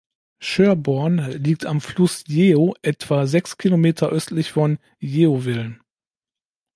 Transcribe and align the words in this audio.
Sherborne 0.39 1.29
liegt 1.37 1.63
am 1.67 1.79
Fluss 1.79 2.23
Yeo, 2.25 2.73
etwa 2.81 3.27
sechs 3.27 3.59
Kilometer 3.59 4.09
östlich 4.09 4.51
von 4.51 4.79
Yeovil. 4.99 5.79